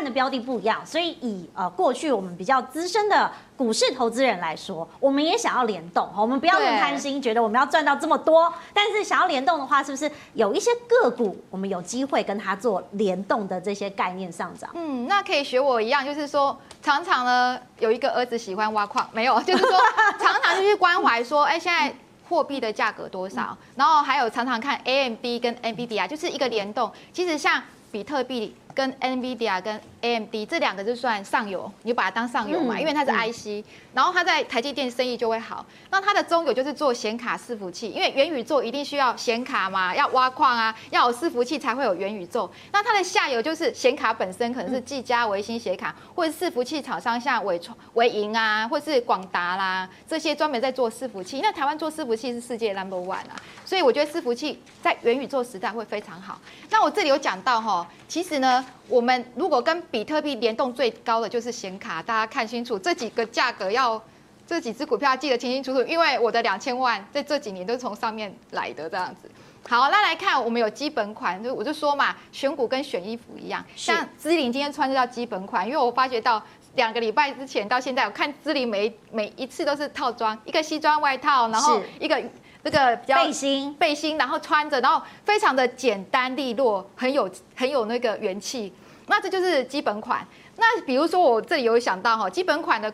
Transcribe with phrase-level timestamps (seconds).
[0.00, 14.70] 看的标的不一样，所以以呃过去我们比较资深的股市投资人来说，我们也想要联动，我们不要那么贪心，觉得我们要赚到这么多，但是想要联动的话，是不是有一些个股我们有机会跟它做联动的这些概念上涨？
[14.72, 19.78] 嗯，那可以学我一样，就是说常常呢有一个儿子喜欢挖矿，没有，就是说
[20.18, 21.94] 常常就去关怀说，哎，现在。
[22.30, 23.58] 货币的价格多少？
[23.74, 26.88] 然后还有常常看 AMD 跟 NVIDIA，就是一个联动。
[27.12, 28.54] 其实像比特币。
[28.80, 33.62] 跟 NVIDIA 跟 AMD 这两个就算上游，你就把它当上游嘛，因为它是 IC，
[33.92, 35.66] 然后它在台积电生意就会好。
[35.90, 42.50] 那它的中游就是做显卡伺服器，因为元宇宙一定需要显卡嘛，要挖矿啊，要有伺服器才会有元宇宙。
[42.72, 51.40] 那它的下游就是显卡本身，可能是技嘉、微星显卡，或者伺服器厂商像伟创、伟盈啊，或是广达啦，这些专门在做伺服器。
[51.42, 56.40] 那台湾做伺服器是世界 number one 啊，所以我觉得伺服器在元宇宙时代会非常好。
[56.70, 58.64] 那我这里有讲到哈，其实呢。
[58.88, 64.02] 我们如果跟比特币联动最高的就是显卡，大家看清楚这几个价格要
[64.46, 69.30] 这几只股票要记得清清楚楚，因为我的两千万在这几年都是从上面来的这样子。
[69.68, 76.42] 好，那来看我们有基本款，就我就说嘛，选股跟选衣服一样，像芝玲今天穿这叫基本款，因为我发觉到
[76.74, 82.22] 两个礼拜之前到现在，我看芝玲每每一次都是套装，一个西装外套，然后一个。
[82.62, 88.72] 这个比较背心，背心，然后穿着，然后非常的简单利落，很有很有那个元气。
[89.06, 90.26] 那这就是基本款。
[90.56, 92.92] 那比如说我这里有想到哈，基本款的，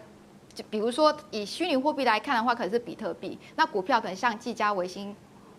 [0.54, 3.38] 就比如说以虚拟货币来看的话，可能是比特币。
[3.56, 5.14] 那股票可能像技嘉、微星。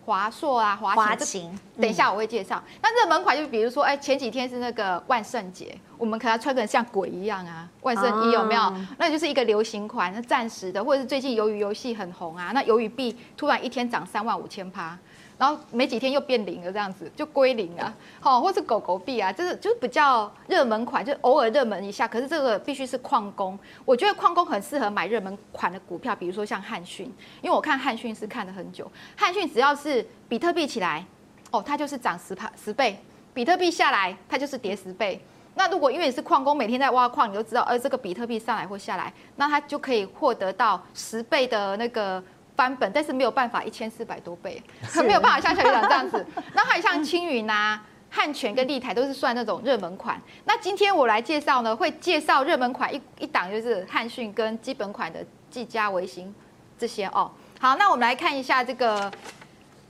[0.08, 2.62] 华硕啊，华擎，等一下我会介绍。
[2.80, 8.72] 那热门款就比如说，哎，前几天是那个万圣节，我们可能穿个像鬼一样啊，万圣衣有没有？
[8.96, 14.96] 那就是一个流行款，那暂时的，或者是最近鱿鱼游戏很红啊，那鱿鱼币突然一天涨三万五千趴。
[15.38, 22.08] 然后没几天又变零了，这样子就归零了，好，或是狗狗币啊，就是就比较热门款，就偶尔热门一下。
[22.08, 27.06] 可是这个必须是矿工，我觉得矿工很适合买热门款的股票，比如说像汉讯，
[27.40, 31.06] 因为我看汉讯是看了很久，汉讯只要是比特币起来，
[31.52, 32.96] 哦，它就是涨十趴十倍；
[33.32, 35.24] 比特币下来，它就是跌十倍。
[35.54, 42.20] 那如果因为你是矿工，每天在挖矿，你就知道，呃，这个比特币上来或下来，那它就可以获得到十倍的那个。
[42.58, 44.60] 翻本，但是没有办法一千四百多倍，
[45.06, 46.26] 没有办法像小队长这样子。
[46.54, 47.80] 那还有像青云啊、
[48.10, 50.20] 汉泉跟立台都是算那种热门款。
[50.44, 56.34] 那今天我来介绍呢，会介绍热门款一一档就是汉讯跟基本款的技嘉、微星
[56.76, 57.30] 这些哦。
[57.60, 59.08] 好，那我们来看一下这个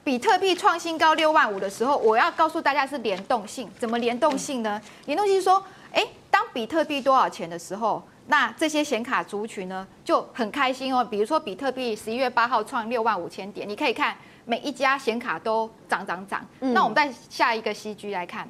[0.04, 4.78] 比特币创新高六万五的时候，我要告诉大家是联动性，怎么联动性呢？
[5.06, 8.02] 联动性是说，哎，当比特币多少钱的时候？
[8.30, 16.46] 那这些显卡族群呢就很开心哦，比如说比特币十一月八号创六万五千点，你可以看每一家显卡都涨涨涨。
[16.60, 18.46] 那我们再下一个 CG 来看，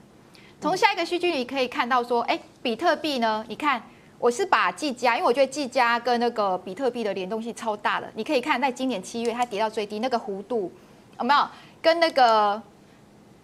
[0.61, 3.81] 从下一个 CG 你可以看到说，哎，比特币呢，你看
[4.19, 10.73] 我是把技嘉，因为我觉得技嘉跟那个比特币的联动性超大的，你可以看在今年七月它跌到最低那个弧度
[11.21, 11.49] 有没有？
[11.81, 12.61] 跟那个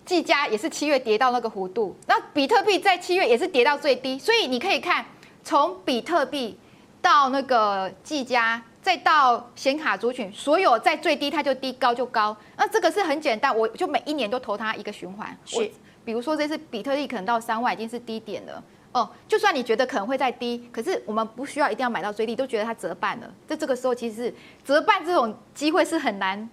[0.04, 5.04] 技嘉也是七月跌到那个弧度，那比特币在七月也是跌到最低，所以你可以看。
[5.44, 6.58] 从比特币
[7.02, 12.34] 到那个技嘉，再到显卡族群，所有在最低它就低，高就高。
[12.56, 15.36] 那这个是很简单，我就每一年都投它一个循环。
[15.44, 15.70] 是，
[16.04, 18.62] 比如说这次比特币可能到三万已经是低点了
[18.92, 19.08] 哦。
[19.28, 23.30] 就算你觉得可能会再低，可是我们不需要一定要买到最低，都觉得它折半了。
[23.46, 24.34] 在这个时候，其实是
[24.64, 26.48] 折半这种机会是很难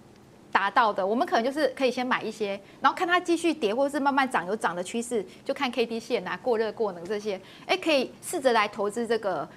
[0.52, 9.48] 达到的，我们可能就是可以先买一些，然后看它继续跌，或者是慢慢涨，有涨的趋势，就看 K D 线啊，过热过冷这些，哎，可以试着来投资这个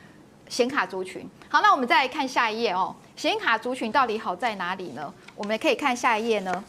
[0.47, 1.29] 显卡族群。
[1.49, 5.13] 好，那我们再来看下一页哦，显卡族群到底好在哪里呢？
[5.35, 6.63] 我们可以看下一页呢，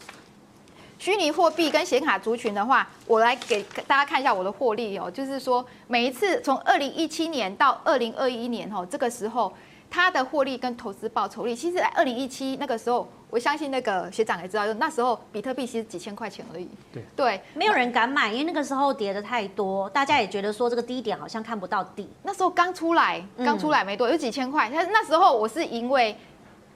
[0.99, 9.53] 虚拟货币跟显卡族群的话，我来给大家看一下我的获利哦，就是说每一次从二零一七年到二零二一年哦，这个时候
[9.89, 13.07] 它的获利跟投资报酬率，其实在二零一七那个时候。
[13.29, 16.65] 我相信那个学长也知道，就那时候比特币其实几千块钱而已。
[16.93, 22.09] 对对，没有人敢买，因为那个时候跌的太多，大家也觉得说这个低点好像看不到底。
[22.23, 24.71] 那时候刚出来，刚出来没多，有几千块。
[24.73, 26.17] 但是那时候我是因为，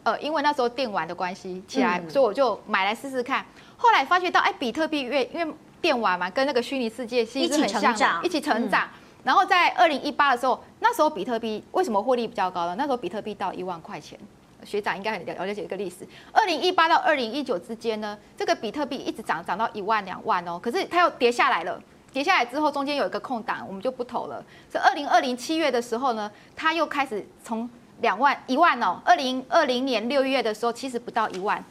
[0.03, 3.45] 呃，因为那时候电玩的关系起来，所以我就买来试试看。
[3.77, 8.25] 后来发觉到，哎，比特币越因为电玩嘛，跟那个虚拟世界其实很像，一起成长。
[8.25, 8.89] 一起成长。
[9.23, 12.75] 然后在二零一八的时候，那时候比特币为什么获利比较高呢？
[12.77, 14.17] 那时候比特币到一万块钱。
[14.63, 16.07] 学长应该很了了解一个历史。
[16.31, 20.59] 二零一八到二零一九之间呢，这个比特币一直涨，涨到一万两万哦。
[20.61, 21.81] 可是它又跌下来了，
[22.13, 24.45] 跌下来之后中间有一个空档，我们就不投了。
[24.71, 27.67] 是二零二零七月的时候呢，它又开始从
[28.01, 29.01] 两万一万哦。
[29.03, 31.63] 二零二零年六月的时候，其实不到一万，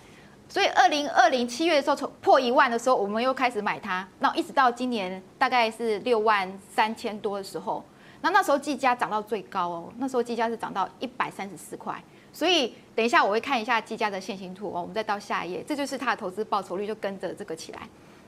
[0.51, 4.07] 所以二零二零七月的时候从破一万的时候，我们又开始买它。
[4.19, 7.85] 那一直到今年大概是六万三千多的时候。
[8.21, 12.03] 那那时候计价涨到最高哦，那时候计价是涨到一百三十四块。
[12.33, 17.81] 所以等一下我会看一下计价的线形图哦，我们再到下一页，这就是它的投资报酬率就跟着这个起来。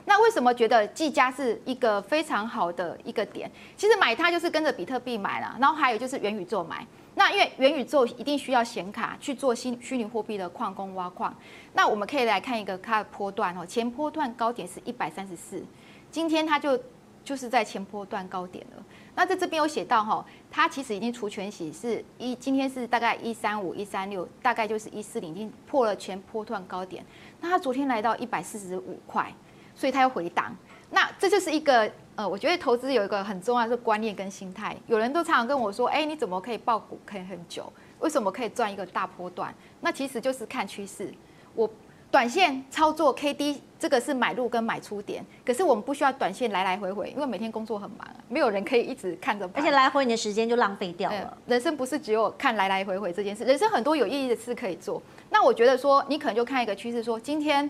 [0.05, 3.51] 那为什么觉得计价是一个非常好的一个点？
[3.75, 6.87] 其实买它就是跟着比特币买了，然后还有就是元宇宙买。
[7.15, 11.35] 那因为元宇宙一定需要显卡去做虚虚拟货币的矿工挖矿。
[11.73, 15.63] 那我们可以来看一个它的波段哦，前波段高点是一百三十四，
[16.09, 16.79] 今天它就
[17.23, 18.83] 就是在前波段高点了。
[19.15, 27.05] 那在这边有写到哈，它其实已经除权息是一，今天是大概一三五一三六，大概就是一四零，已经破了前波段高点。
[27.39, 29.33] 那它昨天来到一百四十五块。
[29.75, 30.55] 所以它要回档，
[30.91, 34.75] 那这就是一个呃，我觉得投资有一个很重要的观念跟心态。
[34.85, 37.71] 有人都常常跟我说，哎，你怎么可以抱股可以很久？
[37.99, 39.53] 为什么可以赚一个大波段？
[39.81, 41.11] 那其实就是看趋势。
[41.55, 41.67] 我
[42.11, 49.49] 短线操作 K D 这个是买入跟买出点，可是我们不需要短线来来回回，因为每天工作很忙，没有人可以一直看着。
[49.53, 51.35] 而且来回你的时间就浪费掉了。
[51.47, 55.01] 人生不是只有看来来回回这件事，人生很多有意义的事可以做。
[55.31, 57.67] 那我觉得说，你可能就看一个趋势，说今天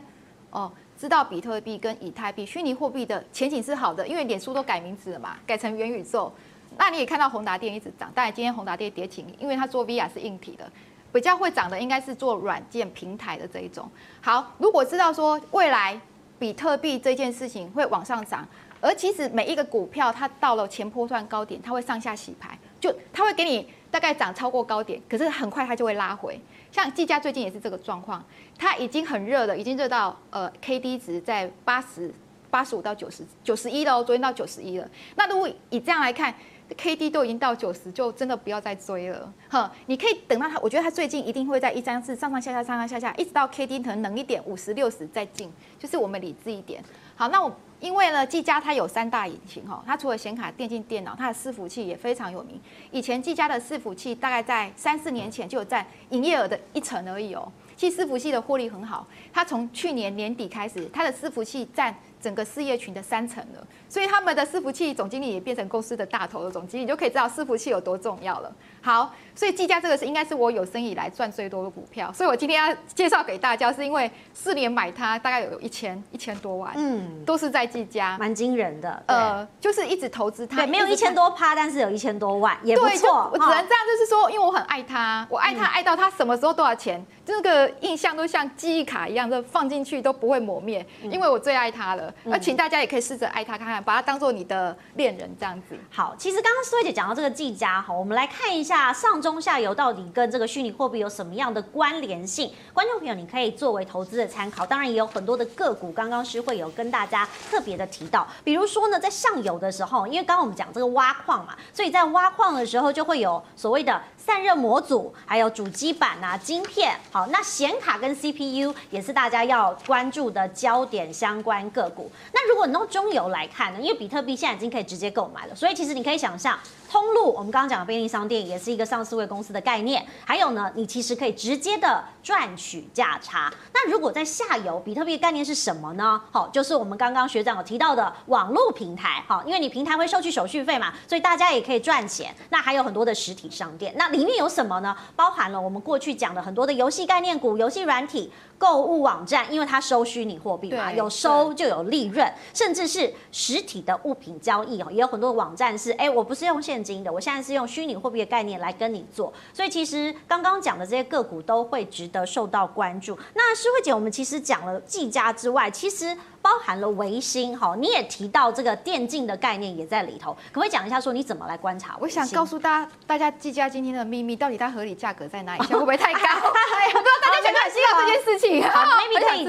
[0.49, 0.69] 哦。
[0.97, 6.31] 知道比特币跟以太币虚拟货币的前景是好的，因为脸书都改名字了嘛，改成元宇宙。
[6.77, 10.71] 那你也看到宏达电一直涨，当然今天宏达电跌停，因为它做 VR 是硬体的，
[11.11, 13.89] 比较会涨的应该是做软件平台的这一种。
[14.21, 15.99] 好，如果知道说未来
[16.39, 18.47] 比特币这件事情会往上涨，
[18.81, 26.41] 而其实每一个股票它到了前波段高点，它会上下洗牌，就它会给你大概涨超过高点，可是很快它就会拉回。
[26.71, 28.25] 像技嘉最近也是这个状况，
[28.57, 32.11] 它已经很热了，已经热到呃 K D 值在八十
[32.49, 34.89] 八十五到九十九十一了哦，昨天到九十一了。
[35.15, 36.33] 那如果以这样来看
[36.75, 39.31] ，K D 都已经到九十，就真的不要再追了。
[39.47, 46.83] 哼，你可以等到它，我觉得它最近一定会在一张是上上下下上上下下，一直到 K D 可能冷一点五十六十再进，就是我们理智一点。
[47.15, 47.53] 好，那我。
[47.79, 52.57] 因为呢，技嘉它有三大引擎哈，它除了显卡、电竞电脑，它的伺服器也非常有名。
[52.91, 57.51] 以前技嘉的伺服器大概在三四年前就有占营业额的一成而已哦。
[57.75, 61.93] 其实伺服器的获利很好，它从去年年底开始，它的伺服器占
[62.23, 63.67] 整个事业群的三成了。
[63.89, 68.51] 所以他们的伺服器总经理也变成公司的大头的总经理，你就可以知道伺服器有多重要了。
[68.81, 79.03] 好，所以技嘉这个是应该是我有生以来赚最多的股票，所以我今天要介绍给大家，是因为四年买它大概有一千一千多万，嗯，都是在技嘉，蛮惊人的。
[79.07, 83.29] 呃，就是一直投资它，对，没有一千多趴，但是有一千多万，也不错。
[83.31, 92.13] 我只能这样，就是说，因为我很爱它，我爱它爱到它什么时候多少钱，这个印象都像记忆卡一样，就放进去都不会磨灭，因为我最爱它了。
[92.29, 93.81] 而请大家也可以试着爱它看看。
[93.83, 95.77] 把它当做你的恋人这样子。
[95.89, 102.51] 好，其实刚刚思慧姐讲到这个技嘉哈，我们来看一下上中下游到底跟这个虚拟货币有什么样的关联性。
[102.73, 104.65] 观众朋友，你可以作为投资的参考。
[104.65, 116.97] 当然也有很多的个股，刚刚是会有跟大家特别的提到，比如说呢，在上游的时候，因为刚刚我们讲这个挖矿嘛，所以在挖矿的时候就会有所谓的散热模组，还有主机板啊、晶片。
[117.13, 122.11] 好，那显卡跟 CPU 也是大家要关注的焦点相关个股。
[122.33, 126.57] 那如果你用中游来看呢，因为比特币现在已经可以直接购买了，所以其实你可以想象，
[126.93, 130.05] 通路我们刚刚讲的便利商店也是一个上市位公司的概念。
[130.23, 133.51] 还有呢，你其实可以直接的赚取价差。
[133.73, 136.21] 那如果在下游，比特币概念是什么呢？
[136.29, 139.23] 好，就是我们刚刚学长有提到的网络平台。
[139.27, 142.31] 好，因为你平台会收取手续费嘛，所以大家也可以赚钱。
[142.51, 144.95] 那还有很多的实体商店，那里面有什么呢？
[145.15, 148.31] 包含了我们过去讲的很多的游戏概念股、游戏软体。
[148.57, 163.17] 购物网站，因为它收虚拟货币嘛，有收就有利润，甚至是实体的物品交易哦，也有很多网站是，哎，我不是用现金的，我现在是用虚拟货币的概念来跟你做，所以其实刚刚讲的这些个股都会值得受到关注。
[163.33, 166.17] 那诗慧姐，我们其实讲了技嘉之外，其实。
[166.43, 171.95] 包含了维新哈，你也提到这个电竞的概念也在里头，可不可以讲一下说你怎么来观察？
[172.01, 175.65] 我想告诉大家，大家技嘉今天的秘密到底它合理价格在哪里？
[175.65, 176.19] 会不会太高？
[176.19, 178.61] 我不知道大家想不想知道这件事情。
[178.69, 179.43] 好，maybe 可以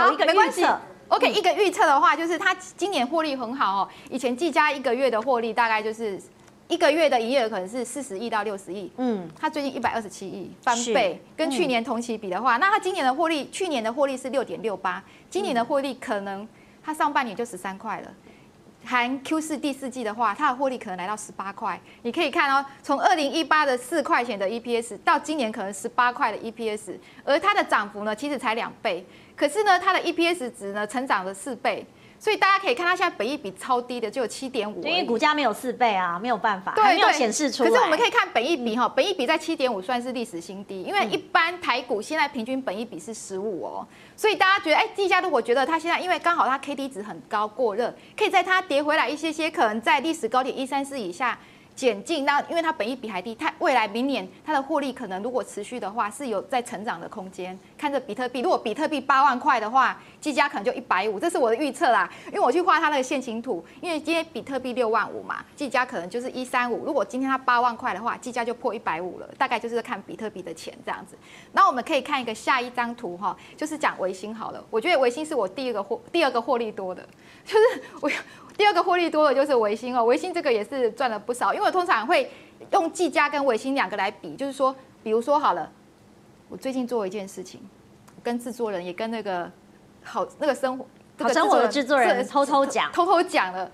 [0.00, 0.80] 有一个预测。
[1.08, 3.88] OK，一个预测的话，就是它今年获利很好哦。
[4.08, 6.18] 以前技嘉一个月的获利大概就是。
[6.68, 16.46] 一个月的营业额可能是四十亿到六十亿，嗯，它最近一百二十七亿翻倍，跟去年同期比的话，那它今年的获利，去年的获利是六点六八，今年的获利可能
[16.82, 18.12] 它上半年就十三块了，
[18.84, 21.80] 含 Q 四第四季的话，它的获利可能来到十八块。
[22.02, 31.86] 你可以看哦，从二零一八的四块钱的 EPS 到今年可能十八块的 EPS，而它的涨幅呢，其实才两倍，可是呢，它的 EPS 值呢，成长了四倍。
[32.20, 34.82] 所以大家可以看，它现在本益比超低的，只有七点五。
[34.82, 37.70] 因为股价没有四倍啊，没有办法，没有显示出来。
[37.70, 43.86] 可是我们可以看本益比哈，本益比在七点五算是历史新低，因为一般台股现在平均本益比是十五哦。
[44.16, 51.38] 所以大家觉得，哎，地价如果觉得它现在因为刚好它 K D 值很高过热，可以在它跌回来一些些，可能在历史高点一三四以下。
[51.78, 57.56] 减进，那因为它本益比还低，它未来明年它的获利可能如果持续的话，是有在成长的空间。
[57.78, 62.10] 看着比特币，如果比特币八万块的话，技嘉可能就一百五，这是我的预测啦。
[62.26, 66.84] 因为我去画它那个线形图，因为今天比特币六万五嘛，技嘉可能就是一三五。
[66.84, 71.16] 如果今天它八万块的话，技嘉就破一百五了，大概就是看比特币的钱这样子。
[71.52, 74.64] 那我们可以看一个下一张图哈，就是讲微星好了。
[74.68, 77.06] 我觉得微星是我第一个获第二个获利多的，
[77.44, 78.10] 就是我。
[78.82, 82.30] 获利多的就是维星哦，维星这个也是赚了不少，因为我通常会
[82.72, 85.70] 用技嘉跟维星两个来比，就是说，比如说好了，
[86.48, 87.60] 我最近做了一件事情，
[88.22, 89.50] 跟制作人也跟那个
[90.02, 90.86] 好那个生活
[91.18, 93.70] 好生活的制作人偷偷讲，偷偷讲了。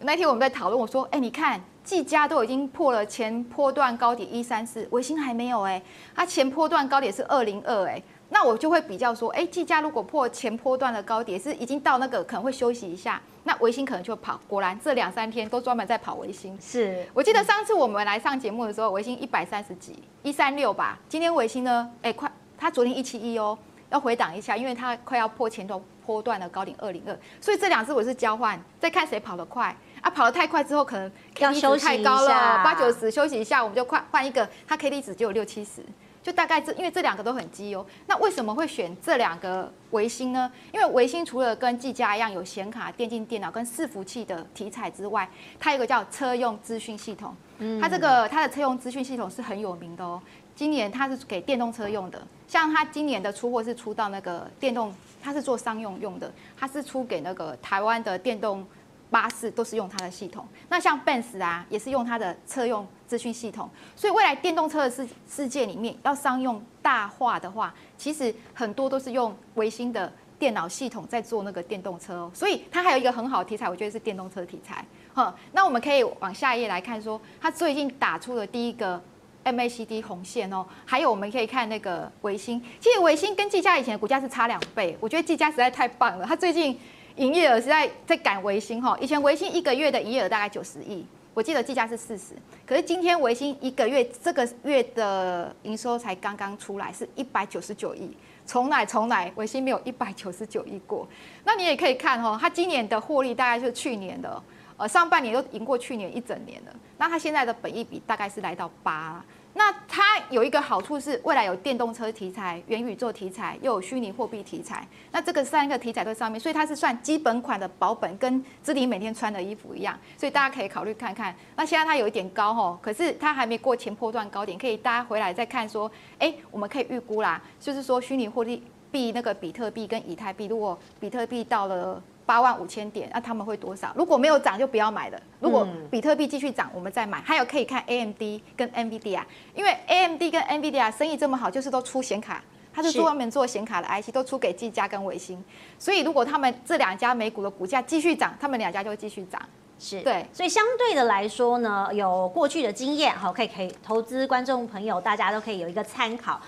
[0.00, 5.80] 那天我们在讨论，我说，哎，你看技嘉都已经破了前波段高点一三四，维星还没有哎，
[6.14, 8.02] 它前波段高点是二零二哎。
[8.30, 14.40] 那我就会比较说，哎，技嘉如果破前波段的高点，是已经到那个可能会休息一下，那维新可能就跑。
[14.48, 16.58] 果然这两三天都专门在跑维新。
[16.60, 20.98] 是我记得上次我们来上节目的时候，维新一百三十几，一三六吧。
[21.08, 23.56] 今天维新呢，哎，快，它昨天一七一哦，
[23.90, 30.10] 要回档一下，因为它快要破前头波段的高点二零二，所以这两只我是交换，再看谁跑得快啊。
[30.10, 35.82] 跑得太快之后，可能 K D 值太高了，八九十休息一下，我们就快换一个，它 K D 值就有六七十。
[36.24, 37.86] 就大概这，因为这两个都很绩优。
[38.06, 40.50] 那为什么会选这两个维新呢？
[40.72, 45.28] 因为维新除了跟技嘉一样有显卡、电竞电脑跟伺服器的题材之外，
[45.60, 47.36] 它有一个叫车用资讯系统。
[47.58, 50.18] 嗯，它这个它的车用资讯系统是很有名的哦。
[50.56, 58.66] 今年它是给电动车用的，像它今年的出货是出到那个电动，它是做商用用的，它是出给那个台湾的电动。
[59.14, 63.70] 巴士都是用它的系统，那像 Benz 啊，也是用它的车用资讯系统。
[63.94, 72.30] 所以未来电动车的世世界里面，要商用大化的话，其实很多都是用微星的电脑系统在做那个电动车哦。
[72.34, 74.84] 所以它还有一个很好的题材，我觉得是电动车题材。
[75.14, 79.00] 哈，那我们可以往下一页来看，说它最近打出了第一个
[79.44, 80.66] MACD 红线哦。
[80.84, 86.76] 还有我们可以看那个微星，其实微星跟技嘉以前的股价是差两倍，我觉得技嘉实在太棒了，它最近。
[87.16, 92.34] 营业额是在在赶维新哈，以前维新一个月的营业额大概九十亿，我记得计价是四十，
[92.66, 101.06] 可是今天维新一个月这个月的营收才刚刚出来，是一百九十九亿，从来从来维新没有一百九十九亿过。
[101.44, 104.42] 那你也可以看哈，它今年的获利大概就是去年的，
[104.76, 109.24] 呃上半年都赢过去年一整年了，那它现在的本益比大概是来到八。
[109.56, 114.86] 那它有一个好处是，未来有电动车题材、元宇宙题材，又有虚拟货币题材。
[115.12, 119.96] 那这个三个题材在上面，所以它是算基本款的保本，跟姿麟每天穿的衣服一样。
[120.18, 121.34] 所以大家可以考虑看看。
[121.54, 128.44] 那现在它有一点高吼，可是它还没过前波段高点，可以大家回来再看说，哎，我们可以预估啦，就是说虚拟货
[128.90, 132.02] 币那个比特币跟以太币，如果比特币到了。
[132.26, 133.92] 八万五千点，那他们会多少？
[133.94, 135.20] 如果没有涨就不要买了。
[135.40, 137.20] 如果比特币继续涨，我们再买。
[137.20, 138.22] 还有可以看 AMD
[138.56, 139.22] 跟 NVIDIA，
[139.54, 145.42] 因为 AMD 跟 NVIDIA 生意这么好，就是都出显卡，它是专门做显卡的 IC，都出给技嘉跟微星。
[145.78, 149.40] 所以如果他们这两家美股的股价继续涨，他们两家就会继续涨。
[149.78, 156.40] 是对，所以相对的来说呢，有过去的经验，好，可以可以投资观众朋友，大家都可以有一个参考。